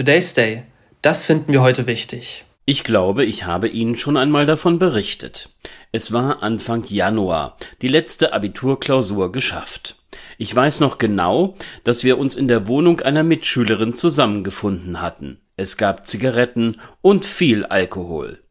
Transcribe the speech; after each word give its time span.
Today's 0.00 0.32
Day. 0.32 0.62
Das 1.02 1.26
finden 1.26 1.52
wir 1.52 1.60
heute 1.60 1.86
wichtig. 1.86 2.46
Ich 2.64 2.84
glaube, 2.84 3.26
ich 3.26 3.44
habe 3.44 3.68
Ihnen 3.68 3.96
schon 3.96 4.16
einmal 4.16 4.46
davon 4.46 4.78
berichtet. 4.78 5.50
Es 5.92 6.10
war 6.10 6.42
Anfang 6.42 6.84
Januar, 6.86 7.58
die 7.82 7.88
letzte 7.88 8.32
Abiturklausur 8.32 9.30
geschafft. 9.30 9.96
Ich 10.38 10.56
weiß 10.56 10.80
noch 10.80 10.96
genau, 10.96 11.54
dass 11.84 12.02
wir 12.02 12.16
uns 12.16 12.34
in 12.34 12.48
der 12.48 12.66
Wohnung 12.66 13.00
einer 13.00 13.22
Mitschülerin 13.22 13.92
zusammengefunden 13.92 15.02
hatten. 15.02 15.42
Es 15.56 15.76
gab 15.76 16.06
Zigaretten 16.06 16.80
und 17.02 17.26
viel 17.26 17.66
Alkohol. 17.66 18.42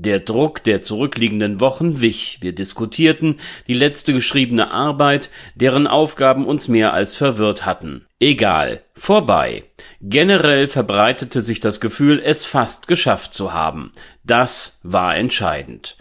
Der 0.00 0.20
Druck 0.20 0.62
der 0.62 0.80
zurückliegenden 0.80 1.60
Wochen 1.60 2.00
wich, 2.00 2.38
wir 2.40 2.54
diskutierten 2.54 3.38
die 3.66 3.74
letzte 3.74 4.12
geschriebene 4.12 4.70
Arbeit, 4.70 5.28
deren 5.56 5.88
Aufgaben 5.88 6.46
uns 6.46 6.68
mehr 6.68 6.92
als 6.92 7.16
verwirrt 7.16 7.66
hatten. 7.66 8.06
Egal, 8.20 8.82
vorbei. 8.94 9.64
Generell 10.00 10.68
verbreitete 10.68 11.42
sich 11.42 11.58
das 11.58 11.80
Gefühl, 11.80 12.22
es 12.24 12.44
fast 12.44 12.86
geschafft 12.86 13.34
zu 13.34 13.52
haben. 13.52 13.90
Das 14.22 14.78
war 14.84 15.16
entscheidend. 15.16 15.96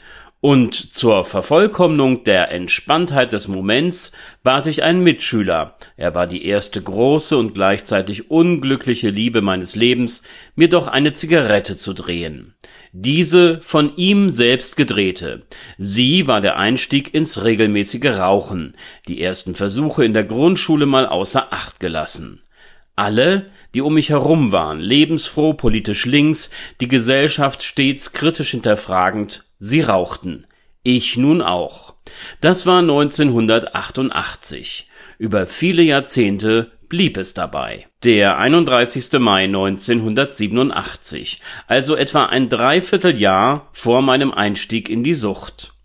Und 0.47 0.93
zur 0.93 1.25
Vervollkommnung 1.25 2.23
der 2.23 2.51
Entspanntheit 2.53 3.33
des 3.33 3.49
Moments 3.49 4.13
bat 4.43 4.65
ich 4.67 4.81
einen 4.81 5.03
Mitschüler, 5.03 5.75
er 5.97 6.15
war 6.15 6.25
die 6.25 6.45
erste 6.45 6.81
große 6.81 7.35
und 7.35 7.53
gleichzeitig 7.53 8.31
unglückliche 8.31 9.09
Liebe 9.09 9.41
meines 9.41 9.75
Lebens, 9.75 10.23
mir 10.55 10.69
doch 10.69 10.87
eine 10.87 11.11
Zigarette 11.11 11.75
zu 11.75 11.91
drehen. 11.91 12.55
Diese 12.93 13.59
von 13.59 13.97
ihm 13.97 14.29
selbst 14.29 14.77
gedrehte. 14.77 15.45
Sie 15.77 16.27
war 16.27 16.39
der 16.39 16.55
Einstieg 16.55 17.13
ins 17.13 17.43
regelmäßige 17.43 18.17
Rauchen, 18.17 18.77
die 19.09 19.21
ersten 19.21 19.53
Versuche 19.53 20.05
in 20.05 20.13
der 20.13 20.23
Grundschule 20.23 20.85
mal 20.85 21.07
außer 21.07 21.51
Acht 21.51 21.81
gelassen. 21.81 22.41
Alle, 22.97 23.51
die 23.75 23.81
um 23.81 23.93
mich 23.93 24.09
herum 24.09 24.51
waren, 24.51 24.79
lebensfroh, 24.79 25.53
politisch 25.53 26.07
links, 26.07 26.49
die 26.81 26.87
Gesellschaft 26.87 27.61
stets 27.61 28.11
kritisch 28.11 28.49
hinterfragend, 28.51 29.43
sie 29.59 29.81
rauchten. 29.81 30.47
Ich 30.81 31.15
nun 31.15 31.43
auch. 31.43 31.93
Das 32.41 32.65
war 32.65 32.79
1988. 32.79 34.89
Über 35.19 35.45
viele 35.45 35.83
Jahrzehnte 35.83 36.71
blieb 36.89 37.17
es 37.17 37.35
dabei. 37.35 37.85
Der 38.03 38.39
31. 38.39 39.11
Mai 39.19 39.43
1987, 39.43 41.43
also 41.67 41.95
etwa 41.95 42.25
ein 42.25 42.49
Dreivierteljahr 42.49 43.69
vor 43.73 44.01
meinem 44.01 44.33
Einstieg 44.33 44.89
in 44.89 45.03
die 45.03 45.13
Sucht. 45.13 45.76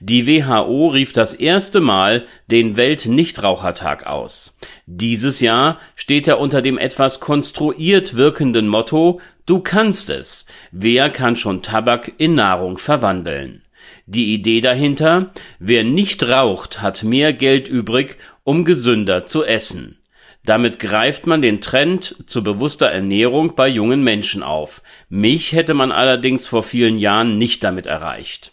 Die 0.00 0.26
WHO 0.26 0.88
rief 0.88 1.12
das 1.12 1.34
erste 1.34 1.80
Mal 1.80 2.26
den 2.50 2.76
Weltnichtrauchertag 2.76 4.06
aus. 4.06 4.58
Dieses 4.86 5.40
Jahr 5.40 5.78
steht 5.94 6.28
er 6.28 6.38
unter 6.40 6.62
dem 6.62 6.78
etwas 6.78 7.20
konstruiert 7.20 8.16
wirkenden 8.16 8.68
Motto 8.68 9.20
Du 9.46 9.58
kannst 9.58 10.10
es. 10.10 10.46
Wer 10.70 11.10
kann 11.10 11.34
schon 11.34 11.62
Tabak 11.62 12.12
in 12.18 12.34
Nahrung 12.34 12.78
verwandeln? 12.78 13.62
Die 14.06 14.32
Idee 14.34 14.60
dahinter, 14.60 15.32
wer 15.58 15.84
nicht 15.84 16.22
raucht, 16.22 16.80
hat 16.82 17.02
mehr 17.02 17.32
Geld 17.32 17.68
übrig, 17.68 18.16
um 18.44 18.64
gesünder 18.64 19.26
zu 19.26 19.44
essen. 19.44 19.98
Damit 20.44 20.78
greift 20.78 21.26
man 21.26 21.42
den 21.42 21.60
Trend 21.60 22.16
zu 22.26 22.42
bewusster 22.42 22.86
Ernährung 22.86 23.54
bei 23.56 23.68
jungen 23.68 24.02
Menschen 24.02 24.42
auf. 24.42 24.82
Mich 25.08 25.52
hätte 25.52 25.74
man 25.74 25.92
allerdings 25.92 26.46
vor 26.46 26.62
vielen 26.62 26.98
Jahren 26.98 27.36
nicht 27.36 27.62
damit 27.62 27.86
erreicht. 27.86 28.52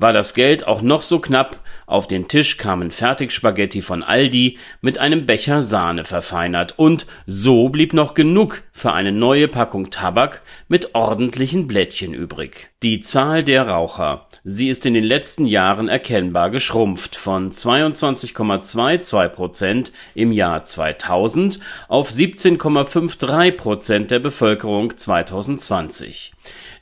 War 0.00 0.12
das 0.12 0.34
Geld 0.34 0.64
auch 0.64 0.80
noch 0.80 1.02
so 1.02 1.18
knapp, 1.18 1.58
auf 1.88 2.06
den 2.06 2.28
Tisch 2.28 2.56
kamen 2.56 2.92
Fertigspaghetti 2.92 3.80
von 3.80 4.04
Aldi 4.04 4.56
mit 4.80 4.98
einem 4.98 5.26
Becher 5.26 5.60
Sahne 5.60 6.04
verfeinert 6.04 6.78
und 6.78 7.06
so 7.26 7.68
blieb 7.68 7.94
noch 7.94 8.14
genug 8.14 8.62
für 8.72 8.92
eine 8.92 9.10
neue 9.10 9.48
Packung 9.48 9.90
Tabak 9.90 10.42
mit 10.68 10.94
ordentlichen 10.94 11.66
Blättchen 11.66 12.14
übrig. 12.14 12.70
Die 12.84 13.00
Zahl 13.00 13.42
der 13.42 13.66
Raucher, 13.66 14.28
sie 14.44 14.68
ist 14.68 14.86
in 14.86 14.94
den 14.94 15.02
letzten 15.02 15.46
Jahren 15.46 15.88
erkennbar 15.88 16.50
geschrumpft 16.50 17.16
von 17.16 17.50
22,22 17.50 19.28
Prozent 19.30 19.90
im 20.14 20.30
Jahr 20.30 20.64
2000 20.64 21.58
auf 21.88 22.08
17,53 22.08 23.50
Prozent 23.50 24.12
der 24.12 24.20
Bevölkerung 24.20 24.96
2020. 24.96 26.34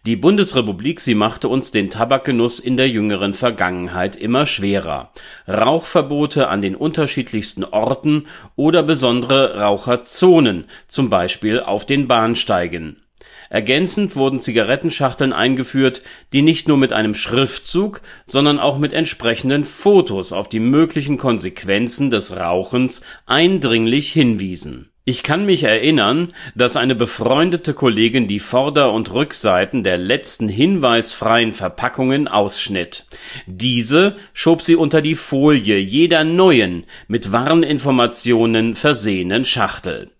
Die 0.06 0.14
Bundesrepublik, 0.14 1.00
sie 1.00 1.16
machte 1.16 1.48
uns 1.48 1.72
den 1.72 1.90
Tabakgenuss 1.90 2.60
in 2.60 2.76
der 2.76 2.88
jüngeren 2.88 3.34
Vergangenheit 3.34 4.14
immer 4.14 4.46
schwerer. 4.46 5.10
Rauchverbote 5.48 6.46
an 6.46 6.62
den 6.62 6.76
unterschiedlichsten 6.76 7.64
Orten 7.64 8.28
oder 8.54 8.84
besondere 8.84 9.58
Raucherzonen, 9.58 10.66
zum 10.86 11.10
Beispiel 11.10 11.58
auf 11.58 11.86
den 11.86 12.06
Bahnsteigen. 12.06 13.02
Ergänzend 13.50 14.14
wurden 14.14 14.38
Zigarettenschachteln 14.38 15.32
eingeführt, 15.32 16.02
die 16.32 16.42
nicht 16.42 16.68
nur 16.68 16.76
mit 16.76 16.92
einem 16.92 17.14
Schriftzug, 17.14 18.00
sondern 18.26 18.60
auch 18.60 18.78
mit 18.78 18.92
entsprechenden 18.92 19.64
Fotos 19.64 20.32
auf 20.32 20.48
die 20.48 20.60
möglichen 20.60 21.18
Konsequenzen 21.18 22.10
des 22.10 22.36
Rauchens 22.36 23.00
eindringlich 23.26 24.12
hinwiesen 24.12 24.92
ich 25.08 25.22
kann 25.22 25.46
mich 25.46 25.62
erinnern, 25.62 26.32
dass 26.56 26.74
eine 26.74 26.96
befreundete 26.96 27.74
Kollegin 27.74 28.26
die 28.26 28.40
Vorder 28.40 28.92
und 28.92 29.12
Rückseiten 29.12 29.84
der 29.84 29.98
letzten 29.98 30.48
hinweisfreien 30.48 31.52
Verpackungen 31.52 32.26
ausschnitt. 32.26 33.06
Diese 33.46 34.16
schob 34.34 34.62
sie 34.62 34.74
unter 34.74 35.02
die 35.02 35.14
Folie 35.14 35.78
jeder 35.78 36.24
neuen, 36.24 36.86
mit 37.06 37.30
Warninformationen 37.30 38.74
versehenen 38.74 39.44
Schachtel. 39.44 40.10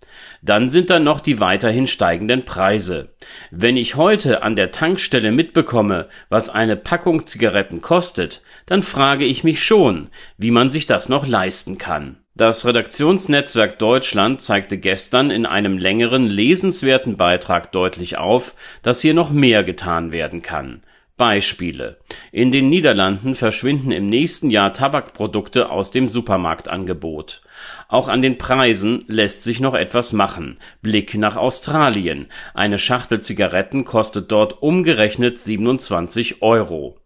Dann 0.40 0.70
sind 0.70 0.88
da 0.88 1.00
noch 1.00 1.18
die 1.18 1.40
weiterhin 1.40 1.88
steigenden 1.88 2.44
Preise. 2.44 3.16
Wenn 3.50 3.76
ich 3.76 3.96
heute 3.96 4.44
an 4.44 4.54
der 4.54 4.70
Tankstelle 4.70 5.32
mitbekomme, 5.32 6.06
was 6.28 6.48
eine 6.48 6.76
Packung 6.76 7.26
Zigaretten 7.26 7.82
kostet, 7.82 8.42
dann 8.66 8.84
frage 8.84 9.24
ich 9.24 9.42
mich 9.42 9.64
schon, 9.64 10.10
wie 10.38 10.52
man 10.52 10.70
sich 10.70 10.86
das 10.86 11.08
noch 11.08 11.26
leisten 11.26 11.76
kann. 11.76 12.18
Das 12.36 12.66
Redaktionsnetzwerk 12.66 13.78
Deutschland 13.78 14.42
zeigte 14.42 14.76
gestern 14.76 15.30
in 15.30 15.46
einem 15.46 15.78
längeren, 15.78 16.28
lesenswerten 16.28 17.16
Beitrag 17.16 17.72
deutlich 17.72 18.18
auf, 18.18 18.54
dass 18.82 19.00
hier 19.00 19.14
noch 19.14 19.30
mehr 19.30 19.64
getan 19.64 20.12
werden 20.12 20.42
kann. 20.42 20.82
Beispiele: 21.16 21.96
In 22.32 22.52
den 22.52 22.68
Niederlanden 22.68 23.34
verschwinden 23.34 23.90
im 23.90 24.10
nächsten 24.10 24.50
Jahr 24.50 24.74
Tabakprodukte 24.74 25.70
aus 25.70 25.92
dem 25.92 26.10
Supermarktangebot. 26.10 27.40
Auch 27.88 28.08
an 28.08 28.20
den 28.20 28.36
Preisen 28.36 29.02
lässt 29.06 29.42
sich 29.42 29.60
noch 29.60 29.72
etwas 29.72 30.12
machen. 30.12 30.58
Blick 30.82 31.14
nach 31.14 31.36
Australien: 31.36 32.28
Eine 32.52 32.78
Schachtel 32.78 33.22
Zigaretten 33.22 33.86
kostet 33.86 34.30
dort 34.30 34.60
umgerechnet 34.60 35.38
27 35.38 36.42
Euro 36.42 36.98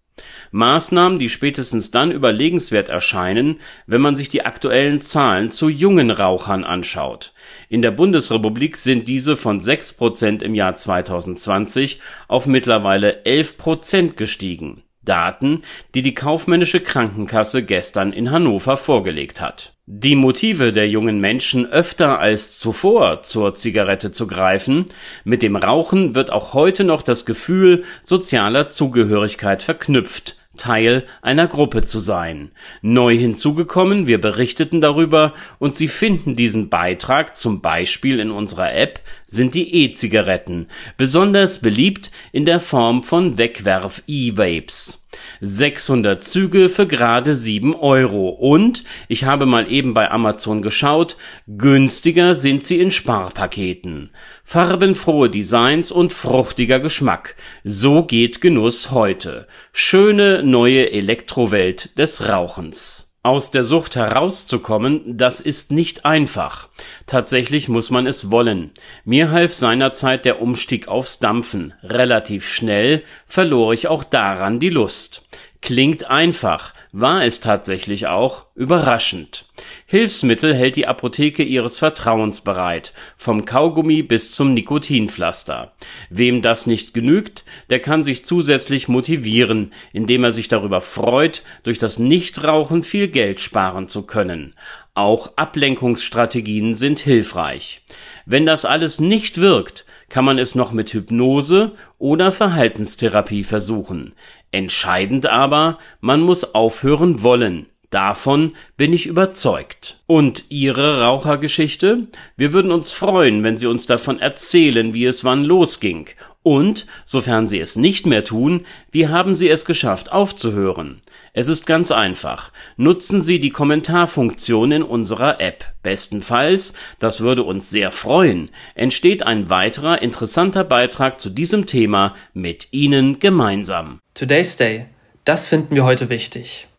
Maßnahmen, 0.53 1.19
die 1.19 1.29
spätestens 1.29 1.91
dann 1.91 2.11
überlegenswert 2.11 2.89
erscheinen, 2.89 3.61
wenn 3.87 4.01
man 4.01 4.17
sich 4.17 4.29
die 4.29 4.45
aktuellen 4.45 5.01
Zahlen 5.01 5.51
zu 5.51 5.69
jungen 5.69 6.11
Rauchern 6.11 6.65
anschaut. 6.65 7.33
In 7.69 7.83
der 7.83 7.93
Bundesrepublik 7.93 8.77
sind 8.77 9.09
diese 9.09 9.37
von 9.37 9.61
6 9.61 9.95
Prozent 9.95 10.43
im 10.43 10.55
Jahr 10.55 10.75
2020 10.75 12.01
auf 12.29 12.47
mittlerweile 12.47 13.25
11 13.25 13.59
Prozent 13.59 14.17
gestiegen 14.17 14.83
Daten, 15.03 15.62
die 15.94 16.03
die 16.03 16.15
kaufmännische 16.15 16.81
Krankenkasse 16.81 17.62
gestern 17.62 18.12
in 18.12 18.31
Hannover 18.31 18.77
vorgelegt 18.77 19.41
hat. 19.41 19.75
Die 19.87 20.15
Motive 20.15 20.72
der 20.72 20.88
jungen 20.88 21.21
Menschen 21.21 21.66
öfter 21.66 22.19
als 22.19 22.59
zuvor 22.59 23.22
zur 23.22 23.55
Zigarette 23.55 24.12
zu 24.12 24.27
greifen, 24.27 24.87
mit 25.25 25.43
dem 25.43 25.56
Rauchen 25.56 26.15
wird 26.15 26.31
auch 26.31 26.55
heute 26.55 26.84
noch 26.84 27.03
das 27.03 27.27
Gefühl 27.27 27.84
sozialer 28.05 28.69
Zugehörigkeit 28.69 29.62
verknüpft 29.62 30.40
Teil 30.60 31.06
einer 31.22 31.48
Gruppe 31.48 31.82
zu 31.82 31.98
sein. 31.98 32.50
Neu 32.82 33.16
hinzugekommen, 33.16 34.06
wir 34.06 34.21
berichteten 34.21 34.81
darüber 34.81 35.32
und 35.59 35.75
Sie 35.75 35.88
finden 35.88 36.37
diesen 36.37 36.69
Beitrag 36.69 37.37
zum 37.37 37.62
Beispiel 37.62 38.21
in 38.21 38.31
unserer 38.31 38.75
App, 38.75 39.00
sind 39.26 39.54
die 39.54 39.75
E-Zigaretten, 39.75 40.69
besonders 40.98 41.60
beliebt 41.60 42.10
in 42.33 42.45
der 42.45 42.60
Form 42.60 43.03
von 43.03 43.39
Wegwerf-E-Vapes. 43.39 45.00
600 45.41 46.22
Züge 46.22 46.69
für 46.69 46.87
gerade 46.87 47.34
7 47.34 47.75
Euro 47.75 48.28
und, 48.28 48.84
ich 49.09 49.25
habe 49.25 49.47
mal 49.47 49.71
eben 49.71 49.95
bei 49.95 50.11
Amazon 50.11 50.63
geschaut, 50.63 51.17
günstiger 51.47 52.34
sind 52.34 52.65
sie 52.65 52.81
in 52.81 52.91
Sparpaketen. 52.91 54.11
Farbenfrohe 54.45 55.31
Designs 55.31 55.93
und 55.93 56.13
fruchtiger 56.13 56.81
Geschmack. 56.81 57.37
So 57.65 58.05
geht 58.05 58.41
Genuss 58.41 58.91
heute. 58.91 59.47
Schöne 59.72 60.43
neue 60.43 60.93
Elektrowelt 60.93 61.99
des 61.99 62.28
Rauchens. 62.28 63.09
Aus 63.22 63.51
der 63.51 63.65
Sucht 63.65 63.97
herauszukommen, 63.97 65.19
das 65.19 65.43
ist 65.43 65.72
nicht 65.72 66.07
einfach. 66.07 66.71
Tatsächlich 67.05 67.69
muss 67.69 67.91
man 67.91 68.07
es 68.07 68.31
wollen. 68.31 68.71
Mir 69.05 69.31
half 69.31 69.53
seinerzeit 69.53 70.25
der 70.25 70.41
Umstieg 70.41 70.89
aufs 70.89 71.19
Dampfen. 71.19 71.75
Relativ 71.83 72.49
schnell 72.49 73.03
verlor 73.27 73.75
ich 73.75 73.89
auch 73.89 74.05
daran 74.05 74.59
die 74.59 74.71
Lust. 74.71 75.27
Klingt 75.62 76.09
einfach, 76.09 76.72
war 76.91 77.24
es 77.24 77.41
tatsächlich 77.41 78.07
auch 78.07 78.47
überraschend. 78.54 79.47
Hilfsmittel 79.84 80.54
hält 80.54 80.77
die 80.77 80.86
Apotheke 80.86 81.42
ihres 81.42 81.78
Vertrauens 81.78 82.41
bereit, 82.41 82.95
vom 83.18 83.45
Kaugummi 83.45 84.03
bis 84.03 84.33
zum 84.33 84.54
Nikotinpflaster. 84.54 85.72
Wem 86.09 86.41
das 86.41 86.66
nicht 86.66 86.95
genügt, 86.95 87.45
der 87.68 87.78
kann 87.78 88.04
sich 88.04 88.24
zusätzlich 88.24 88.89
motivieren, 88.89 89.72
indem 89.92 90.24
er 90.24 90.33
sich 90.33 90.48
darüber 90.48 90.80
freut, 90.80 91.42
durch 91.63 91.77
das 91.77 91.98
Nichtrauchen 91.98 92.83
viel 92.83 93.09
Geld 93.09 93.39
sparen 93.39 93.86
zu 93.86 94.06
können. 94.06 94.54
Auch 94.95 95.36
Ablenkungsstrategien 95.36 96.74
sind 96.74 97.01
hilfreich. 97.01 97.83
Wenn 98.24 98.47
das 98.47 98.65
alles 98.65 98.98
nicht 98.98 99.41
wirkt, 99.41 99.84
kann 100.10 100.24
man 100.24 100.39
es 100.39 100.54
noch 100.54 100.72
mit 100.72 100.92
Hypnose 100.92 101.72
oder 101.97 102.33
Verhaltenstherapie 102.33 103.45
versuchen. 103.45 104.15
Entscheidend 104.53 105.27
aber, 105.27 105.79
man 106.01 106.21
muss 106.21 106.55
aufhören 106.55 107.23
wollen. 107.23 107.67
Davon 107.91 108.55
bin 108.77 108.93
ich 108.93 109.07
überzeugt. 109.07 110.01
Und 110.07 110.45
Ihre 110.49 111.03
Rauchergeschichte? 111.03 112.07
Wir 112.37 112.53
würden 112.53 112.71
uns 112.71 112.93
freuen, 112.93 113.43
wenn 113.43 113.57
Sie 113.57 113.67
uns 113.67 113.87
davon 113.87 114.21
erzählen, 114.21 114.95
wie 114.95 115.07
es 115.07 115.25
wann 115.25 115.45
losging. 115.45 116.09
Und, 116.42 116.87
sofern 117.04 117.47
Sie 117.47 117.60
es 117.60 117.77
nicht 117.77 118.07
mehr 118.07 118.25
tun, 118.25 118.65
wie 118.91 119.09
haben 119.09 119.34
Sie 119.34 119.51
es 119.51 119.66
geschafft 119.66 120.10
aufzuhören? 120.10 121.03
Es 121.34 121.48
ist 121.48 121.66
ganz 121.66 121.91
einfach. 121.91 122.51
Nutzen 122.77 123.21
Sie 123.21 123.41
die 123.41 123.51
Kommentarfunktion 123.51 124.72
in 124.72 124.83
unserer 124.83 125.39
App. 125.41 125.66
Bestenfalls, 125.83 126.72
das 126.98 127.21
würde 127.21 127.42
uns 127.42 127.69
sehr 127.69 127.92
freuen, 127.92 128.51
entsteht 128.75 129.22
ein 129.22 129.51
weiterer 129.51 130.01
interessanter 130.01 130.65
Beitrag 130.65 131.21
zu 131.21 131.28
diesem 131.28 131.66
Thema 131.66 132.15
mit 132.33 132.69
Ihnen 132.71 133.19
gemeinsam. 133.19 133.98
Today's 134.15 134.57
Day. 134.57 134.87
Das 135.25 135.47
finden 135.47 135.75
wir 135.75 135.84
heute 135.84 136.09
wichtig. 136.09 136.70